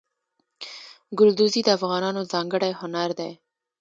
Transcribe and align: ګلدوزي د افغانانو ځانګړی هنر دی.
ګلدوزي 1.17 1.61
د 1.65 1.69
افغانانو 1.77 2.21
ځانګړی 2.31 2.71
هنر 2.79 3.09
دی. 3.19 3.31